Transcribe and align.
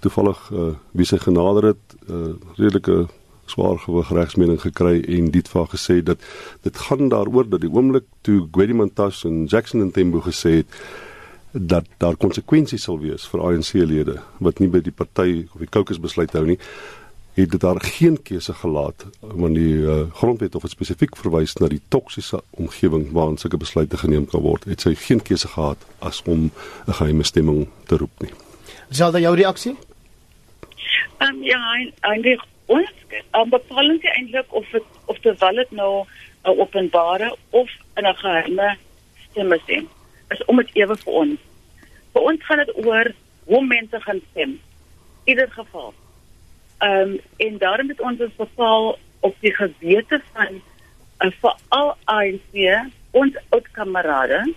toevallig 0.00 0.50
uh, 0.52 0.70
wie 0.92 1.06
sy 1.06 1.18
genader 1.18 1.72
het, 1.72 1.84
'n 2.08 2.12
uh, 2.12 2.34
redelike 2.56 3.08
swaar 3.50 3.78
gewig 3.78 4.10
regsmening 4.14 4.60
gekry 4.62 5.00
en 5.16 5.30
dit 5.34 5.48
vir 5.48 5.68
gesê 5.74 6.02
dat 6.02 6.18
dit 6.62 6.76
gaan 6.86 7.08
daaroor 7.08 7.48
dat 7.48 7.60
die 7.64 7.72
oomblik 7.72 8.06
toe 8.26 8.48
Gwedi 8.54 8.76
Mantashe 8.78 9.28
en 9.28 9.44
Jackson 9.50 9.86
Ntembu 9.88 10.22
gesê 10.26 10.60
het 10.60 10.78
dat 11.52 11.86
daar 11.98 12.16
konsekwensies 12.16 12.86
sal 12.86 13.00
wees 13.02 13.26
vir 13.26 13.42
ANC-lede 13.42 14.20
wat 14.38 14.62
nie 14.62 14.70
by 14.70 14.82
die 14.86 14.94
party 14.94 15.46
of 15.54 15.58
die 15.58 15.70
caucus 15.70 15.98
besluit 15.98 16.32
hou 16.38 16.46
nie 16.46 16.58
het 17.34 17.50
dit 17.50 17.60
daar 17.60 17.80
geen 17.82 18.18
keuse 18.22 18.54
gelaat 18.54 19.06
want 19.20 19.58
die 19.58 19.82
uh, 19.82 20.02
grondwet 20.20 20.54
of 20.54 20.66
spesifiek 20.70 21.16
verwys 21.18 21.56
na 21.58 21.70
die 21.70 21.82
toksiese 21.88 22.42
omgewing 22.50 23.10
waarin 23.16 23.38
sulke 23.38 23.58
besluite 23.58 23.98
geneem 23.98 24.26
kan 24.30 24.46
word 24.46 24.66
het 24.70 24.86
sy 24.86 24.94
geen 24.94 25.22
keuse 25.22 25.50
gehad 25.56 25.78
as 25.98 26.22
om 26.26 26.50
'n 26.86 26.98
geheime 27.00 27.24
stemming 27.24 27.68
te 27.86 27.96
roep 27.96 28.14
nie. 28.20 28.32
Sal 28.90 29.12
daar 29.12 29.20
jou 29.20 29.34
reaksie? 29.34 29.76
Ehm 31.20 31.36
um, 31.36 31.42
ja, 31.44 31.60
eintlik 32.00 32.42
ons 32.66 32.90
um, 33.36 33.48
bepaal 33.52 33.94
ons 33.94 34.04
eintlik 34.16 34.52
of 34.60 34.66
het, 34.76 34.86
of 35.06 35.18
terwyl 35.24 35.62
dit 35.62 35.70
nou 35.70 36.04
'n 36.44 36.58
openbare 36.64 37.36
of 37.50 37.70
'n 37.96 38.14
geheime 38.22 38.76
stem 39.30 39.52
is 40.30 40.44
om 40.46 40.56
dit 40.56 40.70
ewe 40.82 40.96
vir 40.96 41.12
ons. 41.12 41.40
Vir 42.12 42.22
ons 42.22 42.44
gaan 42.44 42.64
dit 42.64 42.76
oor 42.86 43.12
hoe 43.44 43.64
mense 43.66 44.00
gaan 44.00 44.20
stem. 44.30 44.60
Ieder 45.24 45.50
geval 45.50 45.94
Ehm 46.80 47.00
um, 47.00 47.20
en 47.36 47.58
daarom 47.58 47.88
het 47.88 48.00
ons 48.00 48.20
ons 48.20 48.36
bepaal 48.36 48.98
op 49.20 49.34
die 49.40 49.54
gewete 49.54 50.22
van 50.32 50.62
uh, 51.20 51.30
veral 51.40 51.96
ANC, 52.04 52.54
ons 53.10 53.36
oud 53.48 53.66
kamerade 53.76 54.54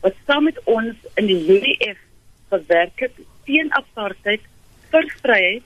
wat 0.00 0.16
saam 0.26 0.48
met 0.48 0.58
ons 0.64 0.96
in 1.14 1.28
die 1.28 1.38
UDF 1.54 2.00
gewerk 2.48 3.04
het 3.04 3.20
teen 3.46 3.70
apartheid 3.78 4.48
vir 4.90 5.06
vryheid. 5.22 5.62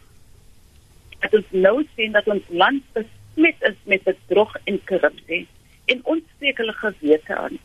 Het 1.25 1.37
ons 1.41 1.53
nou 1.67 1.77
sien 1.97 2.17
dat 2.17 2.29
ons 2.29 2.51
land 2.63 2.83
besmet 2.97 3.69
is 3.71 3.79
met 3.91 4.05
bedrog 4.09 4.57
en 4.65 4.81
korrupsie 4.89 5.45
en 5.93 6.03
ons 6.15 6.25
steek 6.37 6.61
hulle 6.63 6.75
gewete 6.81 7.37
aan. 7.37 7.57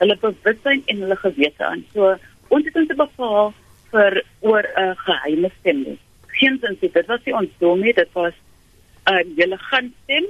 Hulle 0.00 0.16
bewustheid 0.22 0.90
en 0.92 1.04
hulle 1.04 1.18
gewete 1.22 1.64
aan. 1.64 1.86
So 1.94 2.16
ons 2.48 2.66
het 2.66 2.76
ons 2.82 2.98
bepaal 3.04 3.54
vir 3.92 4.22
oor 4.40 4.66
'n 4.66 4.82
uh, 4.82 4.96
geheime 5.06 5.50
stemming 5.60 5.98
geen 6.36 6.58
sin 6.60 6.76
sê 6.80 6.90
dit 6.92 7.06
was 7.10 7.22
nie 7.24 7.34
ons 7.40 7.54
doel 7.62 7.78
nie 7.82 7.94
dit 7.96 8.10
was 8.18 8.36
uh 9.10 9.22
julle 9.38 9.58
gaan 9.68 9.92
stem. 10.02 10.26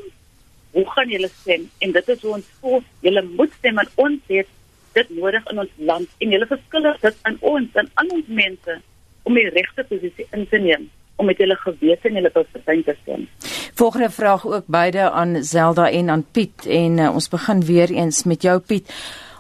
Hoe 0.77 0.85
gaan 0.93 1.09
julle 1.09 1.31
stem? 1.33 1.71
En 1.79 1.93
dit 1.93 2.09
is 2.15 2.23
hoe 2.23 2.35
ons 2.39 2.51
voel. 2.61 2.83
Julle 3.07 3.23
moet 3.39 3.53
stem 3.59 3.79
en 3.83 3.91
ons 4.05 4.33
het 4.33 4.51
dit 4.99 5.15
nodig 5.21 5.49
in 5.53 5.63
ons 5.65 5.79
land. 5.91 6.13
En 6.19 6.35
julle 6.35 6.49
verskil 6.53 6.91
dit 7.07 7.23
aan 7.31 7.39
ons 7.53 7.81
en 7.83 7.91
aan 7.95 8.13
ons 8.19 8.29
mense 8.43 8.79
om 9.23 9.41
die 9.41 9.49
regte 9.57 9.85
posisie 9.89 10.29
in 10.37 10.47
te 10.53 10.61
neem 10.69 10.87
om 11.17 11.27
met 11.27 11.39
julle 11.39 11.57
gewete 11.57 12.09
en 12.09 12.15
julle 12.15 12.31
bewustheid 12.33 12.85
te 12.85 12.97
stem. 13.03 13.29
Volgende 13.75 14.11
vraag 14.11 14.47
ook 14.47 14.65
beide 14.67 15.11
aan 15.11 15.45
Zelda 15.45 15.91
en 15.91 16.11
aan 16.11 16.27
Piet 16.33 16.67
en 16.67 16.99
uh, 16.99 17.15
ons 17.15 17.29
begin 17.29 17.65
weer 17.65 17.91
eens 17.91 18.25
met 18.25 18.43
jou 18.43 18.59
Piet. 18.61 18.93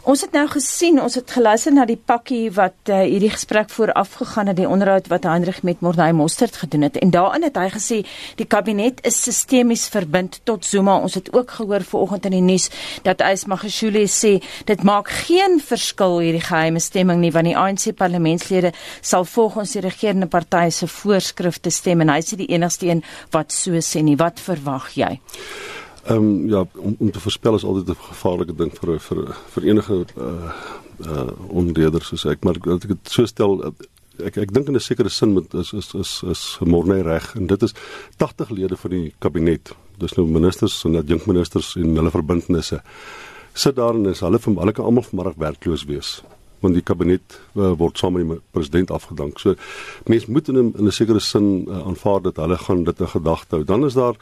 Ons 0.06 0.20
het 0.22 0.36
nou 0.36 0.44
gesien, 0.46 1.00
ons 1.02 1.16
het 1.18 1.32
geluister 1.34 1.72
na 1.74 1.82
die 1.82 1.98
pakkie 1.98 2.52
wat 2.54 2.90
uh, 2.94 3.00
hierdie 3.00 3.32
gesprek 3.32 3.72
vooraf 3.74 4.12
gegaan 4.20 4.46
het, 4.46 4.56
die 4.60 4.68
onderhoud 4.70 5.08
wat 5.10 5.24
Hendrik 5.26 5.64
met 5.66 5.80
Mordai 5.82 6.12
Mostert 6.14 6.60
gedoen 6.60 6.84
het. 6.86 7.00
En 7.02 7.10
daarin 7.10 7.42
het 7.42 7.56
hy 7.58 7.64
gesê 7.74 7.98
die 8.38 8.46
kabinet 8.46 9.00
is 9.02 9.18
sistemies 9.18 9.88
verbind 9.90 10.38
tot 10.46 10.62
Zuma. 10.62 10.94
Ons 11.02 11.18
het 11.18 11.32
ook 11.34 11.56
gehoor 11.56 11.82
vanoggend 11.82 12.28
in 12.30 12.36
die 12.36 12.44
nuus 12.52 12.68
dat 13.02 13.24
Ysmagashule 13.26 14.04
sê 14.06 14.36
dit 14.70 14.84
maak 14.86 15.10
geen 15.26 15.58
verskil 15.58 16.20
hierdie 16.22 16.44
geheime 16.52 16.78
stemming 16.78 17.18
nie 17.24 17.32
want 17.34 17.50
die 17.50 17.58
ANC 17.58 17.90
parlementslede 17.98 18.76
sal 19.00 19.26
volgens 19.26 19.74
die 19.74 19.82
regerende 19.88 20.30
party 20.30 20.68
se 20.70 20.86
voorskrifte 20.86 21.74
stem 21.74 22.06
en 22.06 22.14
hy 22.14 22.22
sê 22.22 22.38
die 22.38 22.52
enigste 22.54 22.92
een 22.92 23.02
wat 23.34 23.50
so 23.50 23.82
sê 23.82 24.06
nie. 24.06 24.14
Wat 24.22 24.38
verwag 24.38 24.92
jy? 24.94 25.16
Ehm 26.06 26.16
um, 26.16 26.48
ja, 26.48 26.64
om 26.76 26.96
om 26.98 27.10
te 27.10 27.20
voorspel 27.20 27.54
is 27.54 27.64
altyd 27.64 27.88
'n 27.88 28.02
gevaarlike 28.10 28.54
ding 28.54 28.72
vir 28.78 29.00
vir 29.00 29.36
vir 29.54 29.62
enige 29.62 30.04
uh 30.16 30.52
uh 31.06 31.30
onreders 31.48 32.06
soos 32.06 32.24
ek, 32.24 32.44
maar 32.44 32.58
dat 32.60 32.84
ek 32.84 32.88
dit 32.88 33.10
so 33.10 33.26
stel 33.26 33.74
ek 34.24 34.36
ek 34.36 34.52
dink 34.52 34.68
in 34.68 34.74
'n 34.74 34.80
sekere 34.80 35.08
sin 35.08 35.32
met 35.34 35.54
is 35.54 35.72
is 35.72 35.94
is 35.94 36.22
is 36.22 36.58
Morne 36.60 37.02
reg 37.02 37.34
en 37.36 37.46
dit 37.46 37.62
is 37.62 37.74
80 38.16 38.50
lede 38.50 38.76
van 38.76 38.90
die 38.90 39.14
kabinet. 39.18 39.74
Dis 39.98 40.14
nou 40.16 40.26
ministers 40.26 40.84
en 40.84 40.96
adjunk 40.96 41.26
ministers 41.26 41.76
en 41.76 41.96
hulle 41.96 42.10
verbintenisse. 42.10 42.82
Sit 43.52 43.76
daar 43.76 43.94
en 43.94 44.06
is 44.06 44.20
hulle 44.20 44.38
van 44.38 44.56
hulle 44.56 44.72
kan 44.72 44.84
almal 44.84 45.02
vanmiddag 45.02 45.34
werkloos 45.36 45.84
wees 45.84 46.22
want 46.60 46.74
die 46.74 46.82
kabinet 46.82 47.40
uh, 47.54 47.72
word 47.78 47.98
saam 47.98 48.16
met 48.16 48.28
die 48.28 48.40
president 48.50 48.90
afgedank. 48.90 49.38
So 49.38 49.54
mense 50.06 50.30
moet 50.30 50.48
in 50.48 50.58
'n 50.58 50.74
in 50.78 50.86
'n 50.86 50.92
sekere 50.92 51.20
sin 51.20 51.66
uh, 51.68 51.86
aanvaar 51.86 52.22
dat 52.22 52.36
hulle 52.36 52.58
gaan 52.58 52.84
dit 52.84 53.00
in 53.00 53.08
gedagte 53.08 53.56
hou. 53.56 53.64
Dan 53.64 53.84
is 53.84 53.94
daar 53.94 54.16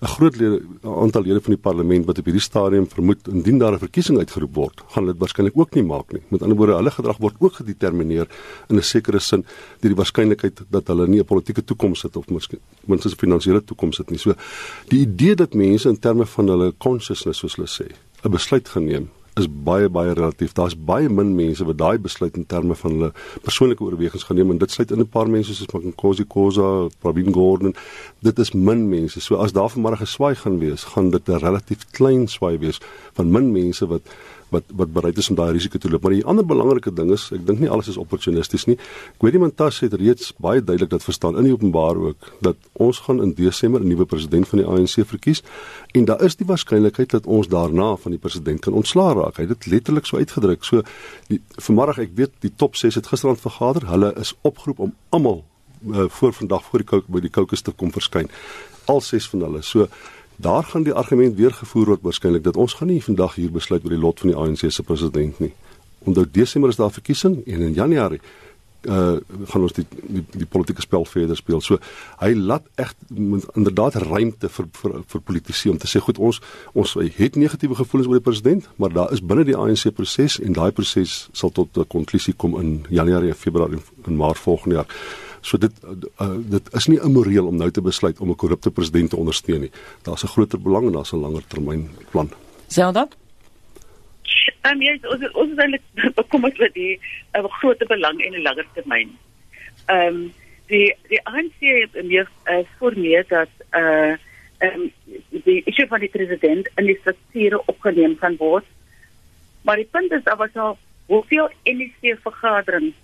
'n 0.00 0.06
groot 0.06 0.36
lede, 0.36 0.62
aantal 0.82 1.22
lede 1.22 1.40
van 1.40 1.52
die 1.52 1.60
parlement 1.60 2.06
wat 2.06 2.18
op 2.18 2.24
hierdie 2.24 2.42
stadium 2.42 2.86
vermoed 2.88 3.28
indien 3.28 3.58
daar 3.58 3.72
'n 3.72 3.78
verkiesing 3.78 4.18
uitgeroep 4.18 4.54
word, 4.54 4.82
gaan 4.86 5.06
dit 5.06 5.18
waarskynlik 5.18 5.56
ook 5.56 5.74
nie 5.74 5.82
maak 5.82 6.12
nie. 6.12 6.22
Met 6.28 6.42
ander 6.42 6.56
woorde, 6.56 6.74
hulle 6.74 6.90
gedrag 6.90 7.18
word 7.18 7.34
ook 7.38 7.52
gedetermineer 7.52 8.26
in 8.68 8.76
'n 8.76 8.82
sekere 8.82 9.18
sin 9.18 9.44
deur 9.80 9.92
die 9.94 10.00
waarskynlikheid 10.02 10.60
dat 10.70 10.86
hulle 10.86 11.06
nie 11.06 11.20
'n 11.20 11.24
politieke 11.24 11.64
toekoms 11.64 12.02
het 12.02 12.16
of 12.16 12.26
minstens 12.86 13.14
'n 13.14 13.18
finansiële 13.18 13.64
toekoms 13.64 13.98
het 13.98 14.10
nie. 14.10 14.18
So 14.18 14.34
die 14.88 15.00
idee 15.00 15.34
dat 15.34 15.54
mense 15.54 15.88
in 15.88 15.98
terme 15.98 16.26
van 16.26 16.48
hulle 16.48 16.74
consciousness 16.78 17.38
soos 17.38 17.56
hulle 17.56 17.68
sê, 17.68 17.92
'n 18.24 18.30
besluit 18.30 18.68
geneem 18.68 19.10
is 19.38 19.46
baie 19.48 19.88
baie 19.88 20.12
relatief. 20.12 20.52
Daar's 20.52 20.74
baie 20.74 21.08
min 21.08 21.34
mense 21.34 21.64
wat 21.64 21.78
daai 21.78 21.98
besluit 21.98 22.36
in 22.36 22.46
terme 22.46 22.74
van 22.74 22.90
hulle 22.90 23.12
persoonlike 23.42 23.84
oorwegings 23.84 24.26
geneem 24.28 24.50
en 24.50 24.58
dit 24.58 24.70
sluit 24.70 24.90
in 24.90 25.00
'n 25.00 25.08
paar 25.08 25.30
mense 25.30 25.54
soos 25.54 25.72
Makosi 25.84 26.24
Khoza, 26.24 26.88
Pravin 27.00 27.32
Gordhan. 27.32 27.74
Dit 28.20 28.38
is 28.38 28.52
min 28.52 28.88
mense. 28.88 29.20
So 29.20 29.36
as 29.36 29.52
daar 29.52 29.70
vanmôre 29.70 30.00
'n 30.00 30.06
swaai 30.06 30.34
gaan 30.34 30.58
wees, 30.58 30.84
gaan 30.84 31.10
dit 31.10 31.28
'n 31.28 31.38
relatief 31.38 31.86
klein 31.90 32.28
swaai 32.28 32.58
wees 32.58 32.80
van 33.12 33.30
min 33.30 33.52
mense 33.52 33.86
wat 33.86 34.02
wat 34.50 34.64
wat 34.76 34.92
bereid 34.92 35.18
is 35.18 35.30
om 35.30 35.36
daai 35.38 35.52
risiko 35.52 35.78
te 35.78 35.90
loop. 35.90 36.02
Maar 36.02 36.16
die 36.16 36.24
ander 36.24 36.46
belangrike 36.46 36.92
ding 36.94 37.12
is, 37.14 37.28
ek 37.34 37.46
dink 37.46 37.62
nie 37.62 37.70
alles 37.70 37.88
is 37.92 37.98
opportunisties 38.00 38.66
nie. 38.70 38.76
Gwedi 39.18 39.40
Mantashe 39.42 39.86
het 39.88 39.96
reeds 40.00 40.32
baie 40.38 40.62
duidelik 40.62 40.90
dat 40.90 41.06
verstaan 41.06 41.38
in 41.40 41.48
die 41.48 41.52
openbaar 41.52 41.96
ook 42.10 42.30
dat 42.40 42.56
ons 42.72 43.02
gaan 43.06 43.22
in 43.22 43.34
Desember 43.34 43.80
'n 43.80 43.88
nuwe 43.88 44.06
president 44.06 44.48
van 44.48 44.58
die 44.58 44.66
ANC 44.66 45.06
verkies 45.06 45.42
en 45.92 46.04
daar 46.04 46.22
is 46.22 46.36
die 46.36 46.46
waarskynlikheid 46.46 47.10
dat 47.10 47.26
ons 47.26 47.48
daarna 47.48 47.96
van 47.96 48.10
die 48.10 48.20
president 48.20 48.60
kan 48.60 48.72
ontslaa 48.72 49.12
raak. 49.12 49.36
Hy 49.36 49.46
het 49.46 49.60
dit 49.60 49.66
letterlik 49.72 50.06
so 50.06 50.16
uitgedruk. 50.16 50.64
So 50.64 50.82
die 51.28 51.40
vanmiddag 51.56 51.98
ek 51.98 52.10
weet 52.14 52.32
die 52.40 52.52
top 52.56 52.76
6 52.76 52.94
het 52.94 53.06
gisterand 53.06 53.40
vergader. 53.40 53.86
Hulle 53.86 54.14
is 54.20 54.34
opgeroep 54.42 54.78
om 54.78 54.94
almal 55.08 55.44
uh, 55.88 56.04
voor 56.08 56.32
vandag 56.32 56.64
voor 56.64 56.78
die 56.78 56.88
kook 56.88 57.06
by 57.06 57.20
die 57.20 57.30
kokes 57.30 57.62
te 57.62 57.72
kom 57.72 57.92
verskyn. 57.92 58.30
Al 58.90 59.00
ses 59.00 59.28
van 59.28 59.40
hulle. 59.46 59.62
So 59.62 59.88
daar 60.40 60.64
gaan 60.64 60.82
die 60.82 60.92
argument 60.92 61.36
weer 61.36 61.52
gevoer 61.52 61.86
word 61.94 62.04
waarskynlik 62.06 62.44
dat 62.44 62.56
ons 62.56 62.74
gaan 62.74 62.88
nie 62.88 63.02
vandag 63.02 63.34
hier 63.34 63.50
besluit 63.52 63.84
oor 63.84 63.96
die 63.96 64.04
lot 64.04 64.20
van 64.20 64.32
die 64.32 64.38
ANC 64.38 64.70
se 64.72 64.82
president 64.82 65.38
nie. 65.38 65.52
Onder 66.08 66.28
Desember 66.32 66.70
is 66.70 66.76
daar 66.80 66.92
verkiesing 66.92 67.42
en 67.46 67.60
in 67.60 67.74
Januarie 67.74 68.20
uh 68.88 69.16
gaan 69.44 69.62
ons 69.62 69.74
die 69.76 69.84
die, 69.90 70.22
die 70.32 70.46
politieke 70.48 70.80
spel 70.80 71.04
verder 71.04 71.36
speel. 71.36 71.60
So 71.60 71.76
hy 72.20 72.32
laat 72.34 72.64
echt 72.80 72.96
inderdaad 73.12 73.98
ruimte 74.06 74.48
vir 74.48 74.68
vir 74.80 74.94
vir 75.12 75.20
politici 75.20 75.70
om 75.70 75.78
te 75.78 75.88
sê 75.90 76.00
goed 76.00 76.18
ons 76.18 76.40
ons 76.72 76.94
het 76.96 77.36
negatiewe 77.36 77.76
gevoelens 77.76 78.08
oor 78.08 78.20
die 78.20 78.28
president, 78.30 78.68
maar 78.76 78.92
daar 78.92 79.12
is 79.12 79.20
binne 79.20 79.44
die 79.44 79.56
ANC 79.56 79.92
proses 79.94 80.38
en 80.40 80.56
daai 80.56 80.70
proses 80.72 81.28
sal 81.32 81.52
tot 81.52 81.76
'n 81.76 81.86
konklusie 81.86 82.34
kom 82.34 82.56
in 82.60 82.86
Januarie, 82.88 83.34
Februarie 83.34 83.78
en 84.06 84.16
Maart 84.16 84.38
volgende 84.38 84.74
jaar. 84.74 84.88
So 85.40 85.58
dit 85.58 85.72
uh, 85.84 86.36
dit 86.38 86.74
is 86.74 86.86
nie 86.86 87.00
immoreel 87.00 87.46
om 87.46 87.56
nou 87.56 87.70
te 87.70 87.82
besluit 87.82 88.20
om 88.20 88.30
'n 88.30 88.36
korrupte 88.36 88.70
president 88.70 89.10
te 89.10 89.16
ondersteun 89.16 89.60
nie. 89.60 89.72
Daar's 90.02 90.24
'n 90.24 90.34
groter 90.36 90.60
belang 90.60 90.86
en 90.86 90.92
daar's 90.92 91.12
'n 91.12 91.20
langer 91.20 91.46
termyn 91.46 91.90
plan. 92.10 92.30
Zelda? 92.66 93.08
Ehm 94.60 94.74
um, 94.74 94.82
ja, 94.82 94.92
ons 95.02 95.32
ons 95.32 95.50
is 95.50 95.56
eintlik 95.56 95.82
bekommerd 96.22 96.60
oor 96.60 96.72
die 96.72 97.00
'n 97.32 97.44
uh, 97.44 97.52
groter 97.60 97.86
belang 97.86 98.20
en 98.24 98.32
'n 98.32 98.42
langer 98.42 98.66
termyn. 98.74 99.16
Ehm 99.86 100.06
um, 100.06 100.32
die 100.66 100.94
die 101.08 101.20
ANC 101.24 101.60
het 101.60 102.04
meer 102.04 102.28
uh, 102.46 102.64
formeer 102.78 103.24
dat 103.28 103.50
eh 103.70 103.80
uh, 103.80 104.16
ehm 104.58 104.80
um, 104.80 104.92
die 105.44 105.62
issue 105.64 105.86
van 105.86 106.00
die 106.00 106.12
president 106.12 106.68
in 106.76 106.84
die 106.84 106.98
strukture 107.00 107.62
opgeneem 107.66 108.18
kan 108.18 108.36
word. 108.36 108.64
Maar 109.62 109.76
die 109.76 109.88
punt 109.90 110.12
is 110.12 110.22
dat 110.24 110.38
was 110.38 110.54
al 110.54 110.78
hoeveel 111.06 111.48
NEC 111.64 112.18
vergaderings 112.22 112.94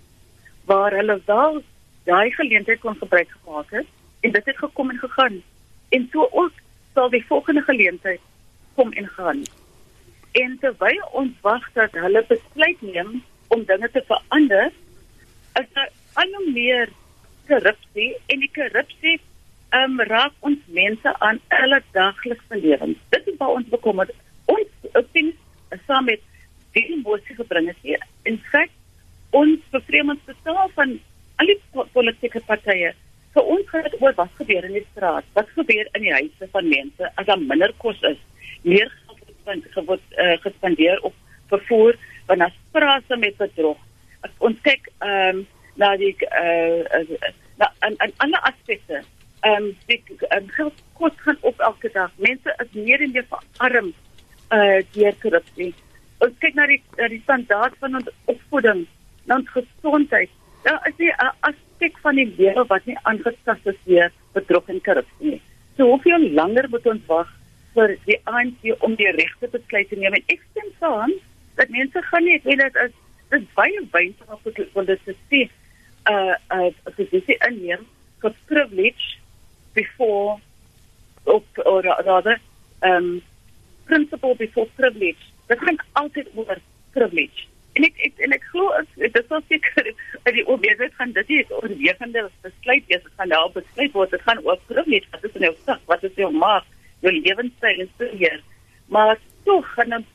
waar 0.65 0.91
hulle 0.91 1.21
wel 1.25 1.63
daai 2.07 2.31
geleentheid 2.31 2.79
kon 2.79 2.97
gebruik 2.99 3.29
gemaak 3.35 3.71
het 3.75 3.87
en 4.25 4.31
dit 4.31 4.45
het 4.45 4.57
gekom 4.57 4.89
en 4.89 4.99
gegaan. 5.03 5.41
En 5.89 6.09
so 6.11 6.27
ook 6.31 6.53
sal 6.93 7.09
die 7.09 7.25
volgende 7.27 7.61
geleentheid 7.61 8.21
kom 8.75 8.91
en 8.91 9.07
gaan. 9.07 9.43
En 10.31 10.57
terwyl 10.61 11.09
ons 11.11 11.33
wag 11.41 11.65
dat 11.73 11.91
hulle 11.91 12.23
besluit 12.27 12.81
neem 12.81 13.23
om 13.47 13.63
dinge 13.65 13.89
te 13.91 14.03
verander, 14.07 14.71
is 15.59 15.67
daar 15.73 15.91
al 16.13 16.33
hoe 16.37 16.51
meer 16.51 16.89
korrupsie 17.47 18.15
en 18.25 18.39
die 18.43 18.51
korrupsie 18.53 19.19
um, 19.71 20.01
raak 20.11 20.33
ons 20.39 20.59
mense 20.79 21.13
aan 21.19 21.39
hulle 21.47 21.81
daaglikse 21.91 22.61
lewens. 22.63 22.97
Dit 23.09 23.27
is 23.27 23.37
waar 23.37 23.55
ons 23.59 23.69
bekommerd. 23.73 24.11
Ons 24.45 25.05
sien 25.13 25.33
saam 25.87 26.05
met 26.05 26.23
die 26.75 26.99
bosse 27.03 27.35
gebring 27.35 27.71
het 27.71 28.03
in 28.23 28.41
feite 28.51 28.73
ons 29.29 29.59
bevreemd 29.71 30.25
bestaan 30.25 30.69
van 30.75 30.99
al 31.37 31.51
die 31.51 31.59
politieke 31.93 32.41
partye 32.47 32.93
vir 33.35 33.49
ons 33.53 33.69
gaan 33.69 33.85
dit 33.85 33.97
oor 34.01 34.15
wat 34.17 34.39
gebeur 34.39 34.65
in 34.65 34.77
die 34.79 34.85
straat, 34.91 35.25
wat 35.37 35.49
gebeur 35.53 35.89
in 35.93 36.05
die 36.07 36.13
huise 36.13 36.49
van 36.53 36.69
mense 36.71 37.11
as 37.15 37.27
daar 37.29 37.41
minder 37.41 37.73
kos 37.83 37.99
is, 38.09 38.17
meer 38.63 38.89
geld 39.45 39.67
geword 39.75 40.17
uh, 40.17 40.35
gespandeer 40.43 41.01
op 41.07 41.13
vervoer, 41.51 41.99
want 42.27 42.41
as 42.41 42.55
prase 42.75 43.17
met 43.21 43.37
bedrog. 43.37 43.77
As 44.25 44.33
ons 44.49 44.57
kyk 44.65 44.89
ehm 44.97 45.43
um, 45.43 45.45
na 45.77 45.91
die 46.01 46.15
uh, 46.25 46.81
uh, 46.97 47.29
na 47.61 47.69
en 47.85 47.95
en 48.01 48.13
ander 48.25 48.41
aspekte. 48.49 49.03
Ehm 49.45 49.69
um, 49.69 49.75
die 49.85 50.01
um, 50.33 50.49
geld 50.57 50.83
kos 50.97 51.13
gaan 51.25 51.37
op 51.41 51.59
elke 51.59 51.89
dag. 51.93 52.11
Mense 52.15 52.55
is 52.63 52.71
meer 52.73 53.01
en 53.01 53.11
meer 53.11 53.27
verarm 53.29 53.93
uh 54.57 54.79
deur 54.95 55.15
korrupsie. 55.21 55.73
Ons 56.25 56.37
kyk 56.41 56.57
na 56.57 56.65
die 56.65 56.81
na 56.97 57.11
die 57.13 57.21
standaard 57.23 57.77
van 57.79 57.99
ons 58.01 58.09
opvoeding, 58.25 58.85
na 59.29 59.37
ons 59.37 59.53
gesondheid. 59.53 60.33
Daar 60.63 60.87
is 60.89 60.97
'n 60.97 61.33
aspek 61.39 61.97
van 62.01 62.15
die 62.15 62.33
lewe 62.37 62.65
wat 62.67 62.85
nie 62.85 62.97
aangetast 63.01 63.67
is 63.67 63.81
deur 63.85 64.11
bedrog 64.33 64.67
en 64.67 64.81
korrupsie 64.81 65.31
nie. 65.31 65.41
So 65.77 65.85
hoeveel 65.85 66.31
langer 66.31 66.69
moet 66.69 66.85
ons 66.85 67.05
wag 67.05 67.29
vir 67.73 67.97
die 68.05 68.19
ANC 68.23 68.75
om 68.79 68.95
die 68.95 69.11
regte 69.11 69.47
besluit 69.47 69.89
te 69.89 69.95
neem? 69.95 70.13
En 70.13 70.23
ek 70.27 70.41
stem 70.51 70.71
saam 70.79 71.13
dat 71.55 71.69
mense 71.69 72.01
gaan 72.01 72.23
nie 72.23 72.39
weet 72.43 72.59
dat 72.59 72.75
as 72.75 72.91
dit 73.29 73.53
baie 73.53 73.81
baie 73.91 74.13
op 74.27 74.41
wat 74.73 74.87
dit 74.87 75.15
sê 75.31 75.41
uh 76.09 76.35
uh 76.55 76.71
as 76.89 76.97
jy 76.97 77.21
sê 77.27 77.37
inneem 77.49 77.85
for 78.21 78.33
privilege 78.47 79.17
before 79.73 80.39
or, 81.25 81.41
or 81.65 81.81
rather 81.83 82.39
um 82.81 83.21
principle 83.85 84.35
before 84.35 84.69
privilege 84.75 85.29
dit 85.47 85.59
gaan 85.59 85.79
altyd 86.01 86.31
oor 86.35 86.61
privilege 86.95 87.47
en 87.77 87.87
ek, 87.87 88.01
ek 88.09 88.25
en 88.25 88.35
ek 88.37 88.49
glo 88.51 88.81
dit 88.97 89.21
is 89.21 89.29
so 89.29 89.41
seker 89.51 89.91
dat 90.25 90.33
die 90.33 90.45
oorweging 90.47 90.93
gaan 90.97 91.13
dit 91.19 91.33
is 91.37 91.55
oorwegende 91.61 92.25
besluit 92.45 92.91
wees 92.91 93.05
dit 93.05 93.15
gaan 93.21 93.33
daar 93.35 93.53
besluit 93.55 93.95
word 93.99 94.13
dit 94.15 94.27
gaan 94.27 94.43
oor 94.45 94.59
privilege 94.71 95.13
wat 95.15 95.29
is 95.29 95.39
in 95.39 95.47
jou 95.49 95.55
sak 95.69 95.81
wat 95.93 96.05
is 96.09 96.21
jou 96.23 96.31
maak 96.43 96.67
jou 97.05 97.13
lewenstyl 97.13 97.85
en 97.85 97.95
so 97.97 98.11
hier 98.17 98.43
maar 98.95 99.17
tog 99.47 99.73
gaan 99.77 100.05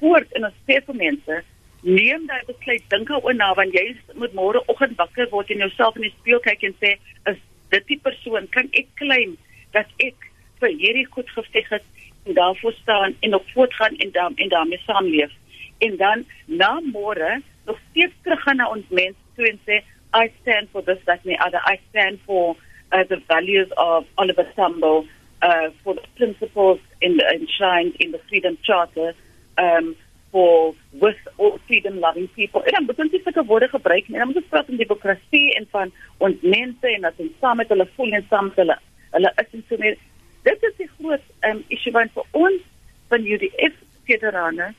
voort 0.00 0.36
in 0.38 0.44
'n 0.46 0.54
spesiale 0.62 0.98
mense 1.04 1.42
neem 1.82 2.26
daai 2.26 2.42
besluit 2.46 2.82
dink 2.90 3.08
daaroor 3.08 3.34
na 3.34 3.52
want 3.54 3.74
jy 3.74 3.84
moet 4.14 4.34
môre 4.34 4.62
oggend 4.66 4.96
wakker 4.98 5.28
word 5.30 5.50
en 5.50 5.62
jouself 5.64 5.96
in 5.96 6.08
die 6.08 6.14
spieël 6.16 6.40
kyk 6.42 6.64
en 6.66 6.74
sê 6.82 6.96
is 7.30 7.38
dit 7.70 7.86
die 7.86 8.00
persoon? 8.02 8.48
Kan 8.50 8.68
ek 8.72 8.88
claim 9.00 9.36
dat 9.76 9.86
ek 10.02 10.28
vir 10.60 10.74
hierdie 10.80 11.06
goed 11.14 11.30
geveg 11.36 11.68
het 11.70 11.84
en 12.26 12.34
daarvoor 12.34 12.74
staan 12.80 13.14
en 13.20 13.34
op 13.38 13.46
voortgaan 13.54 13.96
en 13.96 14.10
dan 14.12 14.36
en 14.36 14.48
daarmee 14.48 14.82
saamleef 14.86 15.32
en 15.78 15.96
dan 15.96 16.24
na 16.46 16.80
môre 16.92 17.42
nog 17.66 17.78
steeds 17.90 18.14
terug 18.22 18.42
gaan 18.42 18.56
na 18.56 18.68
ons 18.70 18.88
mense 18.88 19.20
toe 19.36 19.46
en 19.48 19.60
sê 19.66 19.82
I 20.14 20.32
stand 20.40 20.68
for 20.72 20.82
this 20.82 20.98
that 21.04 21.24
me 21.24 21.36
other 21.38 21.60
I 21.64 21.78
stand 21.90 22.18
for 22.26 22.56
uh, 22.92 23.04
the 23.04 23.20
values 23.28 23.70
of 23.76 24.06
Oliver 24.16 24.46
Tambo 24.56 25.04
uh, 25.42 25.68
for 25.84 25.94
the 25.94 26.02
principles 26.16 26.80
in 27.00 27.16
the, 27.16 27.24
enshrined 27.34 27.94
in 27.96 28.12
the 28.12 28.20
Freedom 28.28 28.56
Charter 28.62 29.14
um, 29.58 29.94
for 30.32 30.74
with 30.92 31.16
all 31.36 31.58
freedom 31.66 32.00
loving 32.00 32.28
people. 32.34 32.62
En 32.64 32.72
dan 32.72 32.84
moet 32.84 32.98
ons 32.98 33.22
sulke 33.22 33.44
woorde 33.44 33.68
gebruik 33.68 34.08
en 34.08 34.18
dan 34.18 34.26
moet 34.26 34.36
ons 34.36 34.48
praat 34.48 34.66
van 34.66 34.76
demokrasie 34.76 35.54
en 35.54 35.66
van 35.70 35.92
ons 36.18 36.40
mense 36.40 36.86
en 36.94 37.00
dat 37.00 37.14
ons 37.16 37.38
saam 37.40 37.56
met 37.56 37.68
hulle 37.68 37.88
voel 37.96 38.12
en 38.12 38.26
saam 38.28 38.50
met 38.50 38.60
hulle 38.62 38.78
hulle 39.10 39.32
is 39.42 39.54
en 39.56 39.64
so 39.68 39.76
meer. 39.80 39.96
Dit 40.42 40.62
is 40.62 40.76
die 40.76 40.90
groot 40.98 41.24
um, 41.48 41.62
issue 41.68 41.92
van 41.92 42.10
vir 42.16 42.26
ons 42.32 42.66
van 43.08 43.24
UDF 43.24 43.80
veterane 44.08 44.72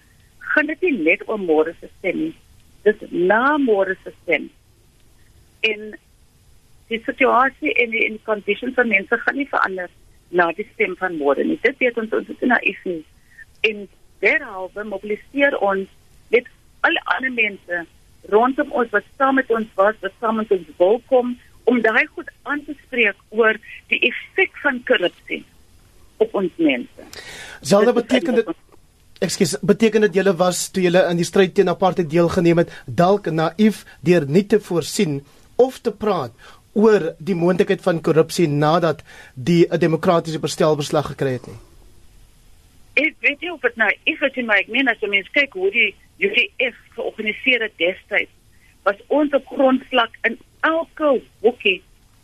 gaan 0.53 0.69
dit 0.69 0.85
nie 0.87 0.95
net 1.07 1.23
om 1.27 1.45
môre 1.45 1.73
se 1.79 1.89
stem 1.97 2.23
nie. 2.25 2.35
Dit 2.87 3.01
is 3.05 3.11
na 3.11 3.57
môre 3.61 3.95
se 4.03 4.13
stem. 4.21 4.49
En 5.67 5.93
die 6.89 7.01
situasie 7.05 7.73
en 7.83 7.93
die, 7.93 8.05
die 8.15 8.23
conditions 8.25 8.77
van 8.77 8.89
mense 8.89 9.21
gaan 9.23 9.37
nie 9.37 9.49
verander 9.49 9.89
na 10.29 10.49
die 10.57 10.67
stem 10.73 10.95
van 11.01 11.17
môre 11.21 11.45
nie. 11.45 11.59
Dit 11.65 11.77
weet 11.83 11.97
ons 12.01 12.13
ons 12.17 12.33
is 12.33 12.45
naïef 12.53 12.81
nie. 12.89 13.03
En 13.69 13.85
derhalwe 14.23 14.85
mobiliseer 14.87 15.57
ons 15.59 15.87
met 16.33 16.49
alle 16.87 17.03
ander 17.15 17.33
mense 17.35 17.85
rondom 18.33 18.71
ons 18.71 18.89
wat 18.95 19.05
saam 19.17 19.39
met 19.39 19.51
ons 19.53 19.69
was, 19.79 19.95
wat 20.01 20.15
saam 20.19 20.41
met 20.41 20.51
ons 20.51 20.73
wil 20.81 20.99
kom 21.11 21.37
om 21.69 21.81
daai 21.85 22.05
goed 22.15 22.29
aan 22.49 22.63
te 22.65 22.75
spreek 22.85 23.17
oor 23.29 23.57
die 23.91 23.99
effek 24.09 24.57
van 24.63 24.81
korrupsie 24.89 25.43
op 26.23 26.33
ons 26.35 26.55
mense. 26.57 27.07
Sal 27.61 27.85
dit 27.87 27.99
beteken 27.99 28.39
dat 28.41 28.49
Ekskuus, 29.19 29.57
beteken 29.61 30.01
dit 30.07 30.15
julle 30.15 30.35
was 30.39 30.69
toe 30.71 30.83
julle 30.83 31.01
in 31.11 31.17
die 31.19 31.27
stryd 31.27 31.53
teen 31.55 31.69
apartheid 31.69 32.09
deelgeneem 32.09 32.63
het, 32.63 32.71
dalk 32.85 33.27
naïef 33.27 33.83
deur 33.99 34.25
nie 34.25 34.45
te 34.47 34.59
voorsien 34.59 35.19
of 35.59 35.79
te 35.83 35.91
praat 35.91 36.31
oor 36.73 37.13
die 37.19 37.35
moontlikheid 37.35 37.81
van 37.83 37.99
korrupsie 38.01 38.47
nadat 38.47 39.03
die 39.35 39.65
'n 39.67 39.79
demokratiese 39.79 40.39
bestelbeslag 40.39 41.11
gekry 41.11 41.33
het 41.33 41.47
nie? 41.47 41.59
ek 42.99 43.15
weet 43.23 43.41
nie 43.41 43.51
of 43.51 43.61
dit 43.63 43.77
nou 43.79 43.89
ek 43.89 44.23
het 44.25 44.37
in 44.41 44.47
my 44.49 44.59
meen 44.67 44.91
as 44.91 44.99
jy 45.03 45.09
mens 45.11 45.29
kyk 45.35 45.53
hoe 45.53 45.69
die 45.75 45.89
UDF 46.19 46.79
georganiseer 46.95 47.63
het 47.67 47.75
destyds 47.81 48.31
was 48.87 48.99
ons 49.19 49.35
op 49.37 49.45
grondvlak 49.53 50.17
in 50.27 50.37
elke 50.67 51.11
hoekie 51.45 51.77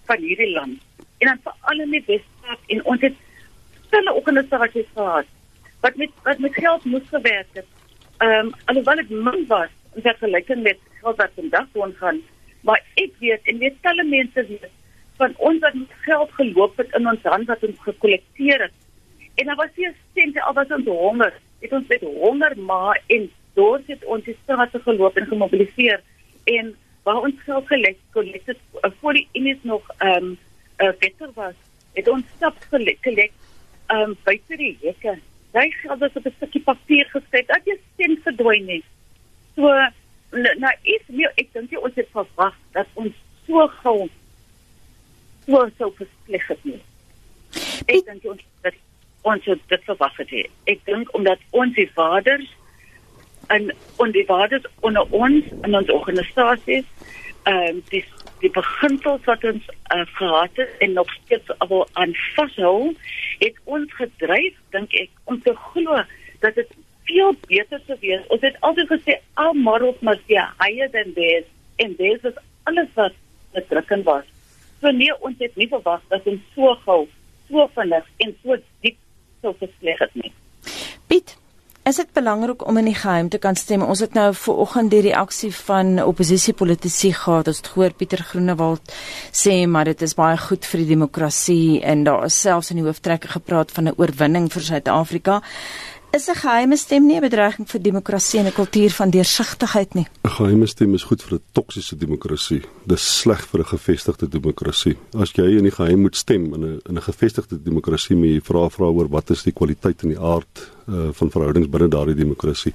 van 0.10 0.26
hierdie 0.28 0.52
land 0.56 0.82
en 1.22 1.32
dan 1.32 1.42
veral 1.46 1.86
in 1.86 1.96
die 1.96 2.04
Wes-Kaap 2.08 2.76
en 2.76 2.84
ons 2.94 3.06
het 3.08 3.16
stille 3.86 4.16
organisasies 4.20 4.92
gehad 4.98 5.32
wat 5.86 6.00
met 6.02 6.14
wat 6.28 6.40
met 6.46 6.54
geld 6.54 6.86
moes 6.94 7.10
gewerk 7.16 7.60
het. 7.60 7.68
Ehm 8.18 8.46
um, 8.46 8.54
alhoewel 8.66 9.02
dit 9.04 9.10
min 9.10 9.46
was 9.48 9.74
in 9.96 10.02
vergelyking 10.08 10.64
met 10.64 10.80
geld 11.02 11.22
wat 11.22 11.38
vandag 11.42 11.68
kon 11.74 11.94
gaan, 12.00 12.22
maar 12.62 12.82
ek 13.04 13.14
weet 13.20 13.52
en 13.52 13.62
weet 13.64 13.78
talle 13.82 14.04
mense 14.04 14.48
weet 14.48 14.72
van 15.20 15.38
ons 15.50 15.60
wat 15.60 15.74
met 15.74 16.02
geld 16.08 16.32
geloop 16.40 16.78
het 16.78 16.98
in 17.00 17.08
ons 17.08 17.30
hand 17.34 17.48
wat 17.48 17.64
ons 17.64 17.86
gekollekteer 17.90 18.68
het 18.68 18.84
En 19.36 19.46
dan 19.46 19.56
was 19.56 19.70
hier 19.76 19.94
sente 20.14 20.42
al 20.42 20.54
was 20.54 20.68
ons 20.68 20.86
honger. 20.86 21.34
Het 21.60 21.72
ons 21.72 21.88
met 21.88 22.02
honger 22.02 22.60
maar 22.60 23.02
en 23.08 23.30
dors 23.54 23.84
het 23.86 24.06
ons 24.06 24.24
die 24.24 24.38
strate 24.44 24.80
geloop 24.80 25.18
en 25.18 25.28
gemobiliseer 25.28 26.02
en 26.44 26.76
waar 27.04 27.22
ons 27.28 27.42
geld 27.46 27.68
gelek 27.68 27.98
kon 28.12 28.32
dit 28.32 28.50
uh, 28.50 28.92
voor 29.00 29.14
die 29.14 29.28
ines 29.32 29.62
nog 29.62 29.90
ehm 29.98 30.24
um, 30.24 30.38
uh, 30.78 30.92
beter 31.00 31.30
was. 31.34 31.56
Het 31.94 32.08
ons 32.08 32.24
stap 32.36 32.56
gelek 32.70 33.32
ehm 33.88 34.02
um, 34.02 34.18
buite 34.24 34.58
die 34.58 34.78
hekke. 34.82 35.18
Daai 35.56 35.72
geld 35.72 36.00
was 36.00 36.18
op 36.20 36.26
'n 36.26 36.34
stukkie 36.36 36.62
papier 36.62 37.06
geskryf 37.06 37.46
dat 37.46 37.62
jy 37.64 37.80
sent 37.98 38.20
verdwyn 38.24 38.66
nie. 38.66 38.84
So 39.56 39.72
nou 40.32 40.74
is 40.82 41.06
mir 41.08 41.32
ek 41.36 41.54
dink 41.54 41.72
jy 41.72 41.80
ons 41.80 41.96
het 41.96 42.10
verwag 42.12 42.56
dat 42.72 42.88
ons 42.94 43.14
so 43.48 43.68
gou 43.68 44.10
so 45.46 45.70
so 45.78 45.94
versleg 46.00 46.48
het 46.48 46.64
nie. 46.64 46.82
Ek 47.86 48.06
dink 48.06 48.26
ons 48.26 48.42
dat 48.62 48.74
ons 49.22 49.46
het 49.46 49.62
dit 49.68 49.84
verwag 49.84 50.18
het. 50.18 50.34
Ek 50.66 50.86
dink 50.86 51.14
omdat 51.16 51.40
ons 51.52 51.76
die 51.76 51.90
vaders 51.96 52.52
en 53.48 53.72
en 53.98 54.12
die 54.12 54.26
vaders 54.26 54.66
onder 54.80 55.08
ons 55.12 55.46
in 55.64 55.76
ons 55.76 55.92
organisasies 55.92 56.86
ehm 57.46 57.76
um, 57.78 57.82
die 57.90 58.04
die 58.42 58.52
beginsels 58.52 59.24
wat 59.30 59.44
ons 59.48 59.68
uh, 59.94 60.02
gehad 60.18 60.58
het 60.60 60.72
en 60.84 60.94
nog 60.94 61.12
steeds 61.14 61.52
al 61.58 61.88
aan 61.94 62.14
vashou 62.36 62.94
het 63.40 63.60
ons 63.64 63.94
gedryf 64.00 64.58
dink 64.76 64.94
ek 64.94 65.10
om 65.32 65.42
te 65.42 65.54
glo 65.68 66.02
dat 66.44 66.58
dit 66.60 66.74
veel 67.06 67.36
beter 67.48 67.82
sou 67.86 67.98
wees. 68.02 68.24
Ons 68.34 68.42
het 68.46 68.58
altyd 68.66 68.92
gesê 68.94 69.18
al 69.42 69.54
morals 69.54 70.02
must 70.02 70.26
be 70.30 70.40
higher 70.62 70.90
than 70.92 71.14
theirs 71.18 71.50
en 71.82 71.96
dit 72.00 72.26
is 72.32 72.40
alles 72.64 72.90
wat 72.96 73.14
gedrukkend 73.54 74.06
was. 74.10 74.26
So 74.82 74.92
nee, 74.92 75.14
ons 75.22 75.38
het 75.40 75.56
nie 75.56 75.70
verwag 75.72 76.02
dat 76.10 76.26
ons 76.30 76.42
so 76.56 76.74
gou, 76.86 77.04
so 77.50 77.70
vinnig 77.78 78.10
en 78.26 78.34
so 78.42 78.58
diep 78.86 78.98
sou 79.42 79.54
versleg 79.62 80.02
het 80.04 80.18
nie. 80.22 80.34
Is 81.86 82.00
dit 82.00 82.08
belangrik 82.18 82.64
om 82.66 82.80
in 82.82 82.88
die 82.90 82.96
geheim 82.98 83.28
te 83.30 83.38
kan 83.38 83.54
stem? 83.56 83.84
Ons 83.86 84.00
het 84.02 84.16
nou 84.18 84.32
ver 84.34 84.62
oggend 84.64 84.90
die 84.90 85.04
reaksie 85.06 85.52
van 85.54 86.00
oppositiepolitici 86.02 87.12
gehad. 87.14 87.52
Ons 87.52 87.60
het 87.62 87.68
gehoor 87.76 87.94
Pieter 87.94 88.24
Groenewald 88.26 88.94
sê 89.30 89.54
maar 89.70 89.86
dit 89.86 90.02
is 90.02 90.18
baie 90.18 90.40
goed 90.48 90.66
vir 90.66 90.82
die 90.82 90.88
demokrasie 90.96 91.84
en 91.86 92.02
daar 92.08 92.26
is 92.26 92.40
selfs 92.42 92.74
in 92.74 92.82
die 92.82 92.88
hooftrekke 92.88 93.30
gepraat 93.36 93.76
van 93.78 93.86
'n 93.86 93.94
oorwinning 94.02 94.50
vir 94.50 94.66
Suid-Afrika. 94.72 95.44
Is 96.16 96.30
'n 96.30 96.36
geheime 96.36 96.78
stem 96.78 97.06
nie 97.06 97.18
'n 97.18 97.22
bedreiging 97.28 97.68
vir 97.68 97.82
demokrasie 97.82 98.40
en 98.40 98.46
'n 98.46 98.54
kultuur 98.54 98.90
van 98.90 99.10
deursigtigheid 99.10 99.94
nie? 99.94 100.08
'n 100.24 100.30
Geheime 100.30 100.66
stem 100.66 100.94
is 100.94 101.04
goed 101.04 101.22
vir 101.24 101.34
'n 101.38 101.42
toksiese 101.52 101.98
demokrasie. 101.98 102.62
Dis 102.86 103.20
sleg 103.20 103.42
vir 103.48 103.60
'n 103.60 103.66
gevestigde 103.66 104.28
demokrasie. 104.28 104.96
As 105.20 105.32
jy 105.32 105.58
in 105.58 105.64
die 105.64 105.72
geheim 105.72 106.00
moet 106.00 106.16
stem 106.16 106.54
in 106.54 106.64
'n 106.64 106.82
in 106.90 106.96
'n 106.96 107.02
gevestigde 107.02 107.64
demokrasie, 107.64 108.16
moet 108.16 108.30
jy 108.30 108.42
vra 108.42 108.70
vra 108.70 108.86
oor 108.86 109.10
wat 109.10 109.30
is 109.30 109.44
die 109.44 109.52
kwaliteit 109.52 110.04
en 110.04 110.10
die 110.10 110.20
aard 110.20 110.72
uh, 110.88 111.10
van 111.12 111.30
verhoudings 111.30 111.70
binne 111.70 111.88
daardie 111.90 112.16
demokrasie. 112.16 112.74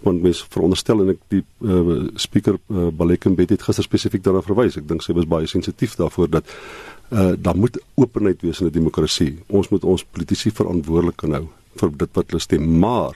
Want 0.00 0.22
mense 0.22 0.44
veronderstel 0.48 1.00
en 1.00 1.08
ek 1.08 1.18
die 1.28 1.44
uh, 1.62 2.08
speaker 2.14 2.54
uh, 2.70 2.88
Balekembet 2.90 3.50
het 3.50 3.62
gister 3.62 3.84
spesifiek 3.84 4.22
daarna 4.22 4.42
verwys. 4.42 4.76
Ek 4.76 4.88
dink 4.88 5.02
sy 5.02 5.12
was 5.12 5.26
baie 5.26 5.46
sensitief 5.46 5.96
daarvoor 5.96 6.30
dat 6.30 6.44
uh, 7.10 7.32
daar 7.38 7.56
moet 7.56 7.78
openheid 7.94 8.42
wees 8.42 8.60
in 8.60 8.66
'n 8.66 8.70
demokrasie. 8.72 9.38
Ons 9.48 9.68
moet 9.68 9.84
ons 9.84 10.04
politici 10.04 10.50
verantwoordelik 10.50 11.16
kan 11.16 11.32
hou 11.32 11.48
vir 11.76 11.90
dit 11.96 12.10
wat 12.12 12.30
hulle 12.30 12.40
stem, 12.40 12.78
maar 12.78 13.14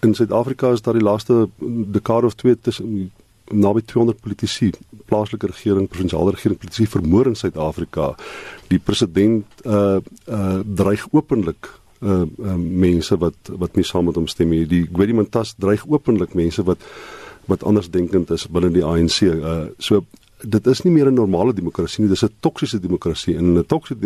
in 0.00 0.14
Suid-Afrika 0.14 0.72
is 0.72 0.82
daar 0.82 0.96
die 0.96 1.04
laaste 1.04 1.48
dekade 1.58 2.26
of 2.26 2.34
twee 2.34 2.56
tussen 2.60 3.10
naby 3.50 3.82
200 3.84 4.20
politici, 4.20 4.70
plaaslike 5.10 5.46
regering, 5.50 5.88
provinsiale 5.90 6.30
regering, 6.30 6.58
politici 6.58 6.86
vermoor 6.86 7.26
in 7.26 7.36
Suid-Afrika. 7.36 8.14
Die 8.70 8.78
president 8.78 9.46
uh 9.64 9.98
uh 10.26 10.60
dreig 10.64 11.06
openlik 11.10 11.68
uh, 12.00 12.22
uh 12.22 12.56
mense 12.56 13.18
wat 13.18 13.50
wat 13.50 13.76
nie 13.76 13.84
saam 13.84 14.06
met 14.08 14.20
hom 14.20 14.28
stem 14.30 14.54
nie. 14.54 14.64
Die 14.70 14.84
Gwedi 14.86 15.16
Mantas 15.16 15.56
dreig 15.58 15.84
openlik 15.88 16.34
mense 16.38 16.64
wat 16.64 16.86
wat 17.50 17.64
anders 17.66 17.90
denkend 17.90 18.30
is 18.30 18.46
binne 18.46 18.70
die 18.70 18.86
ANC. 18.86 19.22
Uh 19.26 19.66
so 19.78 20.04
dit 20.40 20.66
is 20.66 20.84
nie 20.84 20.92
meer 20.92 21.10
'n 21.10 21.14
normale 21.14 21.52
demokrasie 21.52 22.04
nie, 22.04 22.10
dis 22.10 22.24
'n 22.24 22.32
toksiese 22.40 22.80
demokrasie. 22.80 23.36
En 23.36 23.58
'n 23.58 23.66
toksiese 23.66 24.00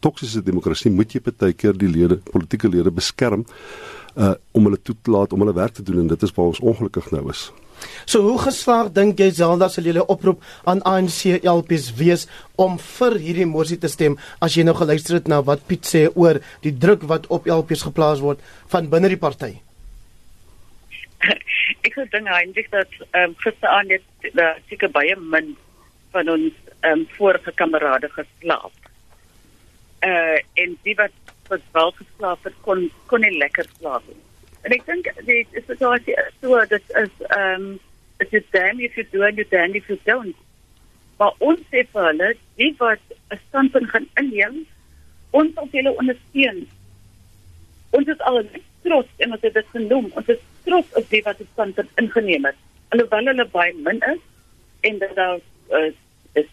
toksiese 0.00 0.42
demokrasie 0.44 0.90
moet 0.90 1.14
jy 1.14 1.22
baie 1.26 1.52
keer 1.52 1.76
die 1.76 1.90
lede, 1.90 2.18
politieke 2.32 2.68
lede 2.68 2.90
beskerm 2.90 3.46
uh 4.16 4.34
om 4.56 4.64
hulle 4.64 4.80
toe 4.80 4.96
te 5.02 5.12
laat 5.12 5.32
om 5.32 5.44
hulle 5.44 5.52
werk 5.56 5.76
te 5.76 5.84
doen 5.84 6.04
en 6.04 6.08
dit 6.08 6.22
is 6.22 6.32
waar 6.36 6.52
ons 6.52 6.60
ongelukkig 6.60 7.10
nou 7.12 7.28
is. 7.30 7.50
So 8.08 8.22
hoe 8.24 8.38
geslaag 8.40 8.88
dink 8.96 9.20
jy 9.20 9.28
Zelda 9.36 9.68
sal 9.68 9.84
julle 9.88 10.04
oproep 10.12 10.42
aan 10.64 10.80
ANC 10.88 11.44
LPs 11.44 11.90
wees 11.98 12.24
om 12.56 12.78
vir 12.80 13.18
hierdie 13.20 13.48
mosie 13.50 13.76
te 13.82 13.90
stem 13.92 14.16
as 14.40 14.56
jy 14.56 14.64
nou 14.64 14.74
geluister 14.78 15.18
het 15.18 15.28
na 15.28 15.42
wat 15.44 15.66
Piet 15.68 15.84
sê 15.84 16.06
oor 16.14 16.40
die 16.64 16.72
druk 16.72 17.04
wat 17.10 17.28
op 17.28 17.48
LPs 17.58 17.84
geplaas 17.90 18.24
word 18.24 18.40
van 18.72 18.88
binne 18.92 19.12
die 19.12 19.20
party? 19.20 19.52
ek 21.86 21.92
sou 21.94 22.06
dink 22.12 22.30
eintlik 22.32 22.72
dat 22.72 22.92
ehm 23.10 23.30
um, 23.30 23.36
gisteraand 23.44 23.92
net 23.92 24.32
uh, 24.32 24.54
seker 24.70 24.92
baie 24.96 25.16
min 25.20 25.54
van 26.16 26.32
ons 26.38 26.52
ehm 26.80 26.92
um, 26.92 27.06
vorige 27.18 27.52
kamerade 27.60 28.08
geslaap. 28.16 28.85
Uh 30.02 30.38
en 30.62 30.78
die 30.82 30.94
wat 30.94 31.12
wat 31.48 31.60
wel 31.72 31.92
geslaap 32.00 32.44
het 32.44 32.54
kon 32.60 32.90
kon 33.06 33.20
nie 33.20 33.38
lekker 33.38 33.66
slaap 33.78 34.02
nie. 34.08 34.22
En 34.62 34.72
ek 34.74 34.86
dink 34.86 35.10
die 35.28 35.42
situasie 35.54 36.16
is 36.18 36.32
so 36.40 36.64
dat 36.72 36.96
is 37.02 37.12
ehm 37.28 37.54
um, 37.54 37.80
it 38.18 38.32
is 38.32 38.42
damn 38.52 38.80
if 38.80 38.96
you 38.96 39.04
do 39.12 39.22
and 39.22 39.36
you 39.36 39.46
damn 39.50 39.74
if 39.74 39.88
you 39.88 39.98
don't. 40.04 40.36
Maar 41.16 41.32
ons 41.38 41.60
sê 41.72 41.82
vir 41.92 42.08
hulle, 42.10 42.30
die 42.60 42.72
wat 42.78 43.00
'n 43.32 43.38
standpunt 43.48 43.90
gaan 43.90 44.08
inneem, 44.20 44.56
ons 45.30 45.54
sal 45.54 45.68
hulle 45.72 45.92
ondersteun. 46.00 46.66
Ons 47.90 48.08
is 48.14 48.20
al 48.30 48.42
trots 48.82 49.08
en 49.24 49.32
ons 49.32 49.44
het 49.46 49.54
dit 49.54 49.68
genoem. 49.76 50.10
Ons 50.14 50.28
is 50.34 50.42
trots 50.64 50.98
op 51.00 51.08
die 51.10 51.22
wat 51.28 51.38
die 51.38 51.48
standpunt 51.52 52.02
ingeneem 52.02 52.44
het. 52.44 52.58
Alhoewel 52.88 53.30
hulle 53.32 53.46
baie 53.54 53.74
min 53.74 54.02
is 54.12 54.22
en 54.80 54.98
dat 54.98 55.14
daar 55.14 55.38
uh, 55.70 55.92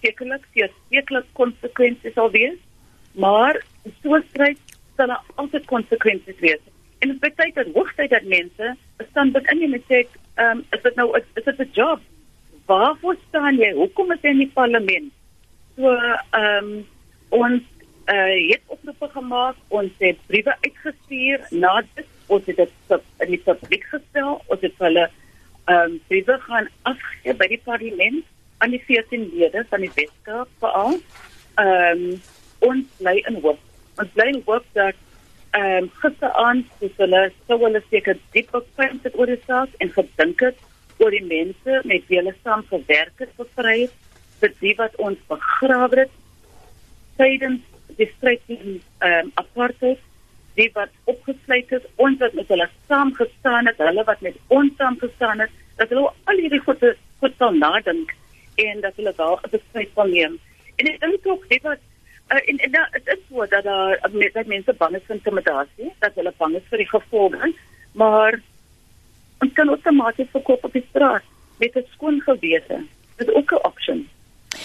sekerlik 0.01 0.45
sekerlik 0.53 1.27
konsekwensies 1.33 2.13
sal 2.13 2.31
wees, 2.31 2.59
maar 3.13 3.63
so 4.01 4.19
stryd 4.29 4.59
sal 4.97 5.07
daar 5.07 5.23
altyd 5.35 5.65
konsekwensies 5.65 6.39
wees. 6.39 6.61
En 6.99 7.09
dit 7.09 7.19
beteken 7.19 7.63
dat 7.63 7.73
hoogtyd 7.73 8.09
dat 8.09 8.23
mense 8.23 8.75
'n 8.97 9.05
standpunt 9.09 9.51
inneem 9.51 9.73
en 9.73 9.83
sê, 9.89 10.07
ehm, 10.33 10.57
um, 10.57 10.65
is 10.69 10.81
dit 10.81 10.95
nou 10.95 11.17
is 11.17 11.43
dit 11.43 11.59
'n 11.59 11.69
job? 11.73 11.99
Waarvoor 12.65 13.15
staan 13.27 13.55
jy? 13.55 13.71
Hoekom 13.73 14.11
is 14.11 14.21
jy 14.21 14.29
in 14.29 14.37
die 14.37 14.51
parlement? 14.53 15.11
So, 15.75 15.89
ehm 16.29 16.63
um, 16.63 16.85
ons 17.29 17.61
uh 18.05 18.49
het 18.49 18.61
oproepe 18.67 19.09
gemaak, 19.09 19.55
ons 19.67 19.91
het 19.97 20.17
briewe 20.27 20.55
uitgestuur 20.61 21.47
na 21.49 21.83
dit 21.93 22.05
ons 22.27 22.45
het 22.45 22.55
dit 22.55 22.71
in 23.19 23.29
die 23.31 23.41
publiek 23.45 23.83
gestel, 23.83 24.41
ons 24.47 24.61
het 24.61 24.73
hulle 24.77 25.09
ehm 25.65 25.91
um, 25.91 25.99
briewe 26.07 26.37
gaan 26.39 26.67
afgee 26.81 27.33
by 27.33 27.47
die 27.47 27.61
parlement 27.63 28.23
aan 28.57 28.69
die 28.69 28.83
14 28.85 29.29
lede 29.33 29.65
van 29.69 29.81
die 29.81 29.91
Weskaap 29.95 30.49
veral. 30.59 30.99
Ehm 31.55 32.07
um, 32.07 32.21
ons 32.69 32.85
bly 32.99 33.15
in 33.29 33.41
hoop. 33.45 33.59
Ons 34.01 34.13
bly 34.17 34.29
in 34.33 34.43
hoop 34.45 34.65
dat 34.77 34.99
ehm 35.53 35.83
um, 35.83 35.89
gisteraand 36.01 36.69
het 36.81 37.01
hulle 37.01 37.19
sou 37.47 37.59
hulle 37.61 37.81
seker 37.89 38.17
diep 38.33 38.55
opgevind 38.57 39.03
het 39.05 39.17
oor 39.19 39.29
die 39.29 39.41
saak 39.45 39.75
en 39.85 39.91
gedink 39.97 40.41
het 40.41 40.63
oor 41.03 41.13
die 41.13 41.25
mense 41.27 41.81
met 41.91 42.07
wie 42.09 42.17
hulle 42.17 42.33
saam 42.39 42.63
gewerk 42.71 43.21
het 43.21 43.35
vir 43.37 43.49
vryheid 43.59 43.93
vir 44.41 44.55
die 44.63 44.73
wat 44.79 44.97
ons 45.07 45.21
begrawe 45.29 45.99
het 45.99 46.15
tydens 47.19 47.61
die 47.99 48.09
stryd 48.15 48.41
teen 48.47 48.65
ehm 48.71 49.19
um, 49.19 49.31
apartheid 49.43 50.01
die 50.57 50.69
wat 50.73 51.13
opgesluit 51.13 51.77
is 51.77 51.85
ons 52.07 52.19
wat 52.25 52.35
met 52.41 52.49
hulle 52.55 52.69
saam 52.89 53.13
gestaan 53.21 53.69
het 53.69 53.85
hulle 53.85 54.09
wat 54.09 54.25
met 54.25 54.41
ons 54.57 54.73
saam 54.81 54.97
gestaan 55.05 55.45
het 55.45 55.53
dat 55.77 55.93
hulle 55.93 56.09
al 56.09 56.43
hierdie 56.45 56.65
goede 56.65 56.95
goed 57.21 57.37
sal 57.37 57.57
nadink 57.61 58.17
en 58.65 58.81
dat 58.85 58.97
hulle 59.01 59.13
daar 59.21 59.37
'n 59.37 59.53
besluit 59.55 59.93
kan 59.95 60.11
neem 60.17 60.39
en 60.77 60.93
ek 60.93 60.99
dink 61.05 61.33
ook 61.35 61.49
dit 61.49 61.61
wat 61.69 61.89
uh, 62.33 62.41
en 62.49 62.57
en 62.57 62.71
nou, 62.71 62.85
dit 62.91 63.07
is 63.07 63.21
so 63.29 63.45
dat 63.47 63.65
uh, 63.65 64.31
dat 64.33 64.45
mense 64.45 64.73
bang 64.73 64.95
is 64.95 65.05
vir 65.07 65.15
intimidasie, 65.15 65.91
dat 65.99 66.15
hulle 66.15 66.33
bang 66.37 66.55
is 66.55 66.67
vir 66.69 66.83
die 66.83 66.89
gevolge, 66.89 67.53
maar 67.99 68.39
ons 69.43 69.53
kan 69.53 69.69
outomaties 69.69 70.31
verkoop 70.31 70.63
op 70.63 70.73
die 70.73 70.85
straat 70.89 71.23
met 71.59 71.75
'n 71.77 71.85
skoon 71.93 72.21
gewete. 72.21 72.83
Dit 73.17 73.27
is 73.27 73.33
ook 73.33 73.51
'n 73.51 73.65
opsie. 73.69 74.07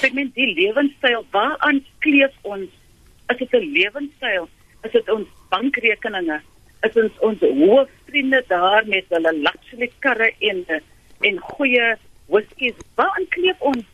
Ek 0.03 0.13
meen 0.13 0.31
die 0.35 0.55
lewenstyl 0.55 1.25
waaraan 1.31 1.85
kleef 1.99 2.35
ons? 2.43 2.71
Is 3.29 3.39
dit 3.39 3.53
'n 3.53 3.73
lewenstyl? 3.73 4.49
Is 4.83 4.93
dit 4.93 5.11
ons 5.11 5.29
bankrekeninge? 5.49 6.41
Is 6.81 6.97
ons 6.97 7.19
ons 7.19 7.41
hoofvriende 7.41 8.45
daar 8.49 8.87
met 8.87 9.05
hulle 9.09 9.33
luxury 9.33 9.91
karre 9.99 10.33
en 10.39 10.65
en 11.21 11.39
goeie 11.39 11.97
whiskies? 12.27 12.75
Waaraan 12.95 13.29
kleef 13.29 13.61
ons? 13.61 13.85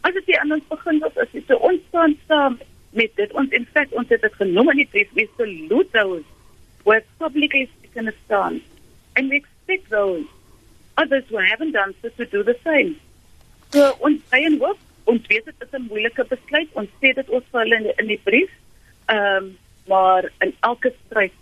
As 0.00 0.12
dit 0.12 0.36
aan 0.36 0.52
ons 0.52 0.66
begin 0.68 0.98
was, 0.98 1.16
as 1.16 1.30
dit 1.30 1.46
so 1.46 1.54
ons 1.54 1.80
staan 1.88 2.18
saam 2.26 2.58
met 2.96 3.12
dit. 3.20 3.32
Ons 3.32 3.52
in 3.56 3.66
feite 3.72 3.94
ons 4.00 4.08
het 4.12 4.22
dit 4.24 4.38
genoem 4.40 4.72
in 4.72 4.82
die 4.82 4.88
brief 4.94 5.12
we 5.18 5.28
salute 5.36 5.92
those 5.92 6.24
who 6.84 6.94
have 6.94 7.06
publicly 7.22 7.68
taken 7.82 8.08
a 8.08 8.14
stand 8.24 8.62
and 9.16 9.30
we 9.30 9.42
expect 9.42 9.90
those 9.90 10.24
others 10.96 11.24
who 11.28 11.38
haven't 11.38 11.76
done 11.76 11.94
so 12.02 12.10
to 12.16 12.26
do 12.32 12.42
the 12.42 12.56
same. 12.64 12.96
So 13.74 13.92
ons 14.08 14.22
sien 14.32 14.58
ook 14.62 14.82
ons 15.06 15.26
weet 15.30 15.44
dit 15.46 15.66
is 15.66 15.78
'n 15.78 15.88
moeilike 15.90 16.24
besluit. 16.34 16.70
Ons 16.72 16.90
sê 17.00 17.14
dit 17.14 17.28
ons 17.28 17.44
vir 17.52 17.60
hulle 17.60 17.76
in, 17.76 17.92
in 18.02 18.08
die 18.14 18.22
brief. 18.24 18.52
Ehm 19.06 19.44
um, 19.44 19.56
maar 19.86 20.30
in 20.42 20.54
elke 20.60 20.90
stryd 21.06 21.32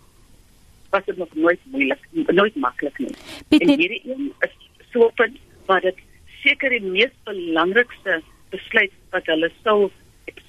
was 0.89 1.05
dit 1.05 1.17
nog 1.17 1.33
nooit 1.33 1.59
moeilik 1.63 2.01
nooit 2.11 2.55
maklik 2.55 2.97
nie. 2.97 3.15
Piet, 3.49 3.61
en 3.61 3.79
hierdie 3.79 4.01
een 4.05 4.33
is 4.39 4.53
so 4.91 5.09
punt 5.15 5.37
wat 5.65 5.81
dit 5.81 5.97
seker 6.43 6.69
die 6.69 6.81
mees 6.81 7.13
belangrikste 7.23 8.21
besluit 8.53 8.93
wat 9.15 9.25
hulle 9.25 9.49
sou 9.63 9.89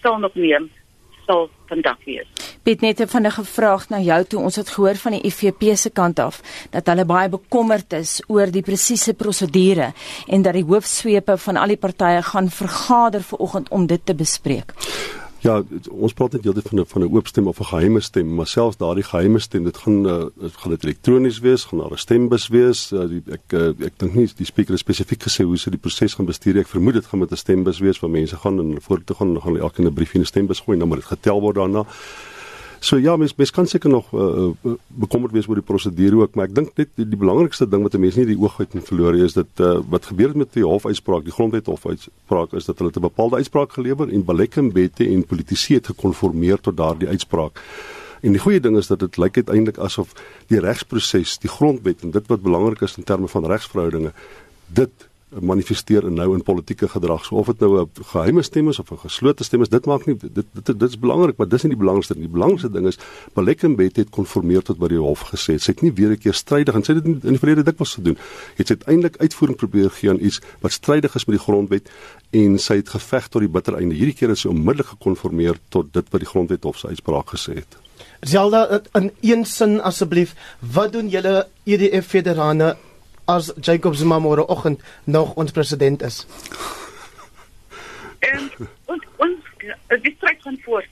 sal 0.02 0.18
nog 0.18 0.34
neem 0.34 0.68
sal 1.26 1.48
vandag 1.66 1.98
wees. 2.04 2.26
Piet 2.62 2.80
net 2.80 3.00
'n 3.00 3.08
vinnige 3.08 3.44
vraag 3.44 3.88
na 3.88 3.98
jou 4.00 4.24
toe. 4.24 4.40
Ons 4.40 4.56
het 4.56 4.68
gehoor 4.68 4.96
van 4.96 5.12
die 5.12 5.22
IFP 5.22 5.76
se 5.76 5.90
kant 5.90 6.18
af 6.18 6.40
dat 6.70 6.86
hulle 6.86 7.04
baie 7.04 7.28
bekommerd 7.28 7.92
is 7.92 8.22
oor 8.26 8.50
die 8.50 8.62
presiese 8.62 9.14
prosedure 9.14 9.92
en 10.26 10.42
dat 10.42 10.52
die 10.52 10.64
hoofsweepe 10.64 11.36
van 11.38 11.56
al 11.56 11.66
die 11.66 11.76
partye 11.76 12.22
gaan 12.22 12.50
vergader 12.50 13.22
vanoggend 13.22 13.68
om 13.68 13.86
dit 13.86 14.06
te 14.06 14.14
bespreek. 14.14 14.72
Ja, 15.46 15.60
ons 15.94 16.14
praat 16.16 16.32
net 16.34 16.42
heeltyd 16.42 16.66
van 16.72 16.80
'n 16.80 16.86
van 16.90 17.02
'n 17.02 17.12
oop 17.14 17.26
stem 17.26 17.46
of 17.46 17.60
'n 17.60 17.70
geheime 17.70 18.00
stem, 18.00 18.34
maar 18.34 18.46
selfs 18.46 18.76
daardie 18.76 19.04
geheime 19.04 19.38
stem, 19.38 19.64
dit 19.64 19.76
gaan 19.76 20.06
uh, 20.06 20.24
dit 20.40 20.56
gaan 20.56 20.72
elektronies 20.72 21.38
wees, 21.38 21.64
gaan 21.64 21.78
daar 21.78 21.92
'n 21.92 21.98
stembus 21.98 22.48
wees. 22.48 22.92
Uh, 22.92 23.06
die, 23.08 23.22
ek 23.30 23.52
uh, 23.52 23.68
ek 23.68 23.92
dink 23.96 24.14
nie 24.14 24.26
die 24.36 24.46
spreker 24.46 24.78
spesifiek 24.78 25.22
gesê 25.22 25.44
hoe 25.44 25.56
sy 25.56 25.70
die 25.70 25.78
proses 25.78 26.14
gaan 26.14 26.26
bestuur. 26.26 26.58
Ek 26.58 26.66
vermoed 26.66 26.94
dit 26.94 27.06
gaan 27.06 27.20
met 27.20 27.30
'n 27.30 27.36
stembus 27.36 27.78
wees 27.78 28.00
waar 28.00 28.10
mense 28.10 28.36
gaan 28.36 28.58
en 28.58 28.82
voor 28.82 29.04
toe 29.04 29.16
gaan, 29.16 29.40
gaan 29.40 29.58
elkeen 29.58 29.86
'n 29.86 29.94
briefie 29.94 30.18
in 30.18 30.22
'n 30.22 30.26
stembus 30.26 30.60
gooi 30.60 30.74
en 30.74 30.78
dan 30.78 30.88
moet 30.88 30.98
dit 30.98 31.06
getel 31.06 31.40
word 31.40 31.56
daarna. 31.56 31.86
So 32.86 32.98
ja, 33.02 33.16
mens 33.18 33.34
mens 33.34 33.50
kan 33.50 33.66
seker 33.66 33.90
nog 33.90 34.12
uh, 34.14 34.52
bekommerd 34.86 35.32
wees 35.34 35.48
oor 35.50 35.58
die 35.58 35.66
prosedure 35.66 36.20
ook, 36.20 36.36
maar 36.38 36.46
ek 36.46 36.54
dink 36.54 36.76
net 36.78 36.92
die, 36.94 37.06
die 37.08 37.18
belangrikste 37.18 37.66
ding 37.66 37.82
wat 37.82 37.96
'n 37.96 38.00
mens 38.04 38.14
nie 38.14 38.26
die 38.28 38.38
oog 38.38 38.60
uit 38.60 38.74
moet 38.78 38.86
verloor 38.86 39.16
is 39.26 39.34
dat 39.34 39.62
uh, 39.64 39.80
wat 39.90 40.06
gebeur 40.06 40.28
het 40.28 40.38
met 40.42 40.52
die 40.54 40.62
hofuitspraak, 40.62 41.24
die 41.26 41.34
grondwet 41.34 41.66
hofuitspraak 41.66 42.54
is 42.54 42.68
dat 42.70 42.78
hulle 42.78 42.92
'n 42.94 43.08
bepaalde 43.08 43.42
uitspraak 43.42 43.72
gelewer 43.72 44.12
en 44.12 44.24
Balekembete 44.24 45.08
en 45.08 45.26
politici 45.26 45.74
het 45.74 45.86
gekonformeer 45.86 46.60
tot 46.60 46.76
daardie 46.76 47.08
uitspraak. 47.08 47.58
En 48.22 48.32
die 48.32 48.40
goeie 48.40 48.60
ding 48.60 48.76
is 48.76 48.86
dat 48.86 49.00
dit 49.00 49.16
lyk 49.16 49.36
uiteindelik 49.36 49.78
asof 49.78 50.14
die 50.46 50.60
regsproses, 50.60 51.38
die 51.38 51.50
grondwet 51.50 52.02
en 52.02 52.10
dit 52.10 52.26
wat 52.26 52.42
belangrik 52.42 52.80
is 52.80 52.96
in 52.96 53.04
terme 53.04 53.28
van 53.28 53.46
regsverhoudinge, 53.46 54.12
dit 54.66 55.08
manifesteer 55.28 56.04
in 56.06 56.14
nou 56.14 56.28
in 56.34 56.42
politieke 56.42 56.88
gedrag. 56.88 57.24
So 57.24 57.36
of 57.36 57.46
dit 57.46 57.58
nou 57.60 57.80
'n 57.80 57.90
geheime 58.12 58.42
stem 58.42 58.68
is 58.68 58.78
of 58.78 58.90
'n 58.90 58.98
geslote 58.98 59.44
stem 59.44 59.60
is, 59.60 59.68
dit 59.68 59.86
maak 59.86 60.06
nie 60.06 60.16
dit 60.16 60.32
dit 60.32 60.78
dit, 60.78 60.82
is 60.82 60.98
belangrik, 60.98 61.36
maar 61.36 61.48
dis 61.48 61.62
nie 61.62 61.70
die 61.70 61.78
belangrikste 61.78 62.14
nie. 62.14 62.22
Die 62.22 62.32
belangrikste 62.32 62.70
ding 62.70 62.86
is 62.86 62.98
Balekembet 63.34 63.96
het 63.96 64.10
konformeer 64.10 64.62
tot 64.62 64.78
wat 64.78 64.88
die 64.88 64.98
hof 64.98 65.20
gesê 65.20 65.52
het. 65.52 65.62
Sy 65.62 65.70
het 65.70 65.82
nie 65.82 65.92
weer 65.92 66.10
'n 66.10 66.18
keer 66.18 66.34
strydig 66.34 66.74
en 66.74 66.82
sy 66.82 66.94
het 66.94 67.04
dit 67.04 67.24
in 67.24 67.30
die 67.30 67.38
verlede 67.38 67.62
dikwels 67.62 67.94
gedoen. 67.94 68.16
Het 68.56 68.66
sy 68.66 68.72
uiteindelik 68.72 69.16
uitvoering 69.16 69.58
probeer 69.58 69.90
gee 69.90 70.10
aan 70.10 70.20
iets 70.20 70.40
wat 70.60 70.72
strydig 70.72 71.14
is 71.14 71.24
met 71.24 71.36
die 71.36 71.44
grondwet 71.44 71.90
en 72.30 72.58
sy 72.58 72.74
het 72.74 72.88
geveg 72.88 73.28
tot 73.28 73.40
die 73.40 73.50
bitter 73.50 73.74
einde. 73.74 73.94
Hierdie 73.94 74.14
keer 74.14 74.28
het 74.28 74.38
sy 74.38 74.48
onmiddellik 74.48 74.86
gekonformeer 74.86 75.58
tot 75.68 75.92
dit 75.92 76.04
wat 76.10 76.20
die 76.20 76.28
grondwet 76.28 76.62
hof 76.62 76.78
se 76.78 76.86
uitspraak 76.88 77.30
gesê 77.30 77.54
het. 77.54 77.76
Zelda 78.20 78.80
in 78.94 79.10
een 79.20 79.44
sin 79.44 79.80
asseblief, 79.80 80.34
wat 80.60 80.92
doen 80.92 81.08
julle 81.08 81.46
EDF 81.64 82.06
veterane 82.06 82.76
as 83.26 83.52
Jacob 83.60 83.94
Zuma 83.94 84.18
môre 84.18 84.46
oggend 84.46 84.82
nog 85.04 85.34
ons 85.34 85.52
president 85.52 86.02
is? 86.02 86.26
En 88.20 88.50
ons 88.86 89.02
ons 89.18 89.40
die 90.02 90.14
stryd 90.16 90.42
gaan 90.42 90.58
voort. 90.64 90.90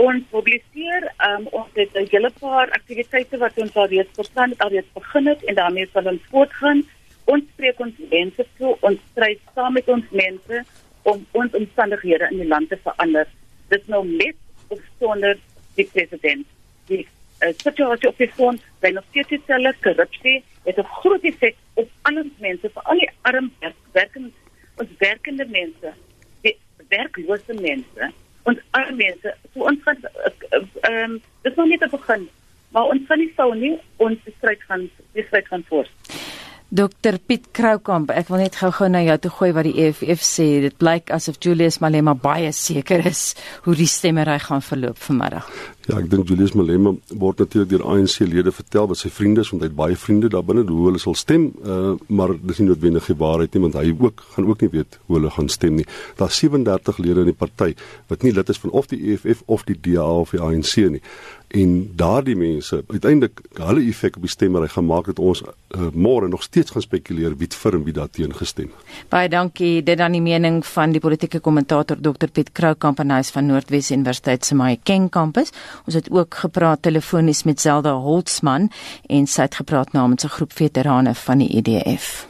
Ons 0.00 0.24
publiseer 0.32 1.08
um, 1.28 1.48
ons 1.52 1.68
het 1.76 1.92
'n 1.96 2.08
hele 2.12 2.30
paar 2.40 2.70
aktiwiteite 2.70 3.36
wat 3.38 3.58
ons 3.58 3.76
al 3.76 3.86
reeds 3.86 4.14
verstaan 4.14 4.50
het, 4.50 4.60
al 4.60 4.72
reeds 4.76 4.92
begin 4.94 5.26
het 5.26 5.44
en 5.44 5.54
daarmee 5.54 5.88
sal 5.92 6.06
ons 6.06 6.22
voortgaan. 6.30 6.84
ons 7.24 7.44
spreek 7.54 7.80
ons 7.80 7.94
mense 8.10 8.46
toe, 8.58 8.76
ons 8.80 8.98
stry 9.12 9.38
saam 9.54 9.72
met 9.72 9.88
ons 9.88 10.04
mense 10.10 10.64
om 11.02 11.26
ons 11.30 11.54
omstandighede 11.54 12.28
in 12.30 12.42
die 12.42 12.48
land 12.48 12.68
te 12.68 12.78
verander. 12.82 13.28
Dit 13.68 13.86
nou 13.88 14.02
met 14.06 14.36
of 14.68 14.80
sonder 14.98 15.38
die 15.74 15.86
president. 15.92 16.46
Die 16.86 17.06
uh, 17.06 17.52
situasie 17.56 18.08
op 18.08 18.18
die 18.18 18.30
front, 18.34 18.62
by 18.80 18.90
nog 18.94 19.04
steeds 19.10 19.28
dieselfde 19.28 19.74
korrupsie, 19.82 20.44
het 20.64 20.78
'n 20.78 20.92
groot 21.00 21.22
effek 21.22 21.56
op 21.74 21.88
ander 22.02 22.26
mense, 22.38 22.70
veral 22.74 22.98
die 22.98 23.10
arm 23.22 23.52
werkende 23.92 24.30
ons 24.80 24.88
werkende 24.98 25.46
mense, 25.52 25.92
die 26.44 26.56
werklose 26.88 27.54
mense, 27.60 28.10
ons 28.48 28.60
arme 28.70 28.96
mense. 28.96 29.34
So 29.52 29.68
ons 29.68 29.82
gaan 29.84 30.00
ehm 30.02 30.64
uh, 30.88 31.02
um, 31.04 31.20
dis 31.44 31.54
nog 31.54 31.68
net 31.68 31.84
'n 31.84 31.96
begin, 31.96 32.28
maar 32.72 32.88
ons 32.94 33.06
gaan 33.06 33.18
nie 33.18 33.32
sou 33.36 33.54
nie 33.54 33.78
ons 33.96 34.18
stryd 34.38 34.62
gaan 34.68 34.90
die 35.12 35.26
stryd 35.26 35.46
gaan 35.46 35.64
voort. 35.68 35.90
Dr 36.70 37.16
Piet 37.26 37.48
Kroukamp, 37.50 38.12
ek 38.14 38.28
wil 38.30 38.44
net 38.44 38.54
gou-gou 38.54 38.86
na 38.88 39.00
jou 39.02 39.16
toe 39.18 39.30
gooi 39.30 39.48
wat 39.52 39.66
die 39.66 39.88
EFF 39.88 40.22
sê. 40.22 40.44
Dit 40.62 40.76
blyk 40.78 41.10
asof 41.10 41.40
Julius 41.42 41.80
Malema 41.82 42.14
baie 42.14 42.52
seker 42.54 43.02
is 43.10 43.34
hoe 43.64 43.74
die 43.74 43.90
stemmery 43.90 44.38
gaan 44.38 44.62
verloop 44.62 44.98
vanmiddag. 45.02 45.50
Ja, 45.88 45.96
ek 45.96 46.10
dink 46.12 46.28
Julius 46.28 46.52
Malema 46.52 46.92
word 47.18 47.40
natuurlik 47.40 47.70
deur 47.70 47.82
ANC-lede 47.88 48.52
vertel 48.52 48.90
wat 48.90 49.00
sy 49.00 49.08
vriende 49.10 49.40
is, 49.40 49.48
want 49.50 49.64
hy 49.64 49.70
het 49.70 49.78
baie 49.78 49.96
vriende 49.96 50.28
daar 50.32 50.44
binne 50.44 50.66
hoe 50.68 50.84
hulle 50.90 51.00
sal 51.00 51.16
stem, 51.16 51.48
uh, 51.64 51.94
maar 52.12 52.34
dis 52.36 52.60
nie 52.60 52.68
noodwendig 52.68 53.08
die 53.08 53.16
waarheid 53.22 53.56
nie, 53.56 53.62
want 53.64 53.78
hy 53.80 53.94
ook 53.96 54.20
gaan 54.34 54.50
ook 54.50 54.64
nie 54.66 54.70
weet 54.76 55.00
hoe 55.06 55.16
hulle 55.16 55.32
gaan 55.34 55.48
stem 55.48 55.78
nie. 55.80 55.88
Daar's 56.20 56.38
37 56.42 57.00
lede 57.00 57.24
in 57.24 57.32
die 57.32 57.40
party 57.40 57.72
wat 58.12 58.26
nie 58.26 58.34
lid 58.36 58.52
is 58.52 58.60
van 58.60 58.76
of 58.76 58.90
die 58.92 59.00
EFF 59.14 59.40
of 59.46 59.64
die 59.68 59.78
DA 59.88 60.04
of 60.20 60.36
die 60.36 60.42
ANC 60.44 60.76
nie 60.92 61.02
en 61.50 61.70
daardie 61.98 62.36
mense 62.38 62.78
uiteindelik 62.86 63.40
hulle 63.58 63.82
effek 63.90 64.16
op 64.18 64.26
die 64.26 64.30
stemmery 64.30 64.68
gemaak 64.70 65.08
het 65.10 65.18
ons 65.18 65.42
uh, 65.42 65.88
môre 65.90 66.28
nog 66.30 66.44
steeds 66.46 66.70
gaan 66.70 66.84
spekuleer 66.84 67.34
wie 67.40 67.48
vir 67.50 67.78
wie 67.84 67.94
daarteen 67.94 68.34
gestem. 68.34 68.70
Baie 69.10 69.28
dankie. 69.28 69.82
Dit 69.82 69.98
dan 69.98 70.14
die 70.14 70.22
mening 70.22 70.60
van 70.66 70.94
die 70.94 71.02
politieke 71.02 71.40
kommentator 71.40 71.98
Dr 71.98 72.30
Piet 72.30 72.52
Kroukamp 72.54 73.02
van 73.02 73.10
Huis 73.10 73.32
van 73.34 73.46
Noordwes 73.50 73.90
Universiteit 73.90 74.44
se 74.44 74.54
Mahikeng 74.54 75.08
kampus. 75.10 75.50
Ons 75.84 75.94
het 75.94 76.10
ook 76.10 76.34
gepraat 76.34 76.82
telefonies 76.82 77.42
met 77.42 77.60
Zelda 77.60 77.92
Holtzman 77.92 78.70
en 79.06 79.26
sy 79.26 79.42
het 79.42 79.54
gepraat 79.54 79.92
namens 79.92 80.24
'n 80.24 80.28
groep 80.28 80.52
veterane 80.52 81.14
van 81.14 81.38
die 81.38 81.48
IDF. 81.48 82.26
E 82.26 82.29